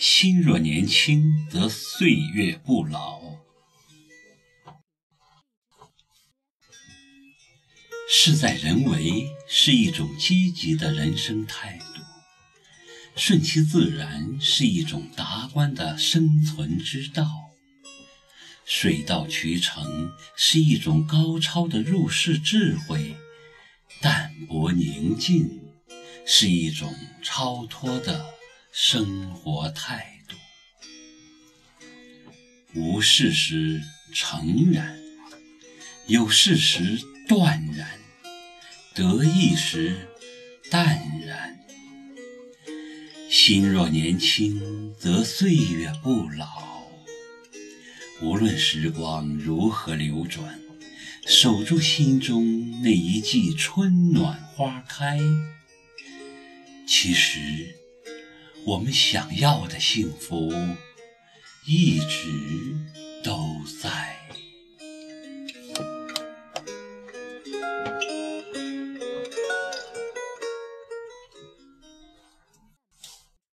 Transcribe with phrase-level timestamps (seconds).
[0.00, 3.20] 心若年轻，则岁月不老。
[8.08, 12.00] 事在人为是一种积极的人生态度，
[13.14, 17.28] 顺其自然是一种达观的生存之道，
[18.64, 23.14] 水到渠成是一种高超的入世智慧，
[24.00, 25.60] 淡泊宁静
[26.24, 26.90] 是一种
[27.22, 28.39] 超脱的。
[28.72, 30.36] 生活态度，
[32.74, 33.82] 无事时
[34.14, 34.96] 诚然，
[36.06, 37.98] 有事时断然，
[38.94, 40.08] 得意时
[40.70, 41.58] 淡然。
[43.28, 46.88] 心若年轻，则岁月不老。
[48.22, 50.60] 无论时光如何流转，
[51.26, 55.18] 守住心中那一季春暖花开。
[56.86, 57.74] 其实。
[58.70, 60.52] 我们想要的幸福，
[61.66, 63.09] 一直。